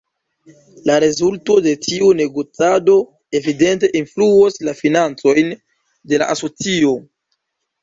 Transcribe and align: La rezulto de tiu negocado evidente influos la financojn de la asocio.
La 0.89 0.93
rezulto 1.01 1.57
de 1.65 1.73
tiu 1.87 2.07
negocado 2.21 2.97
evidente 3.41 3.91
influos 4.01 4.59
la 4.71 4.77
financojn 4.83 5.55
de 6.15 6.23
la 6.25 6.33
asocio. 6.39 6.99